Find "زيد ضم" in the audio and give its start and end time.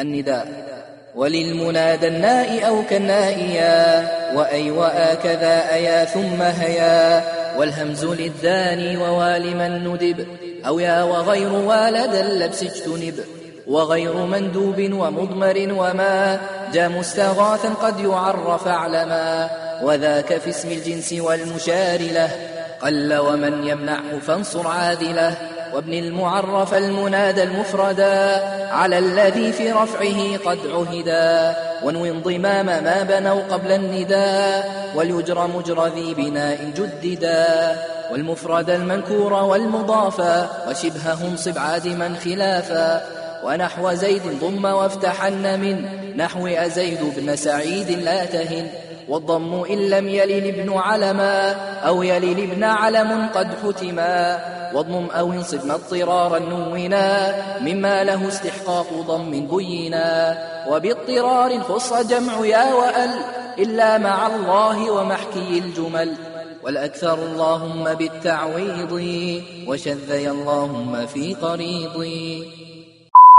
43.92-44.64